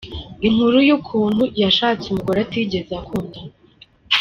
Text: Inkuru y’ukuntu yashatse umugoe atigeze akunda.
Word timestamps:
Inkuru 0.47 0.77
y’ukuntu 0.87 1.43
yashatse 1.61 2.05
umugoe 2.09 2.39
atigeze 2.45 2.91
akunda. 3.01 3.39